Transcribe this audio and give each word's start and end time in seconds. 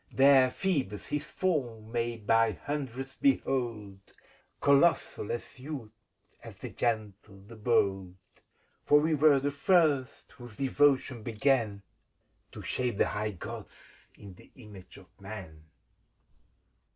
There 0.11 0.49
Phoebus 0.49 1.05
his 1.05 1.25
form 1.25 1.91
may 1.91 2.17
by 2.17 2.53
hundreds 2.53 3.13
behold,— 3.15 3.99
Colossal, 4.59 5.31
as 5.31 5.59
youth, 5.59 5.91
as 6.43 6.57
the 6.57 6.71
Gentle, 6.71 7.41
the 7.45 7.55
Bold; 7.55 8.15
For 8.83 8.99
we 8.99 9.13
were 9.13 9.39
the 9.39 9.51
first 9.51 10.31
whose 10.31 10.57
devotion 10.57 11.21
began 11.21 11.83
To 12.51 12.63
shape 12.63 12.97
the 12.97 13.09
high 13.09 13.33
Gods 13.33 14.09
in 14.17 14.33
the 14.33 14.49
image 14.55 14.97
of 14.97 15.05
Man. 15.21 15.65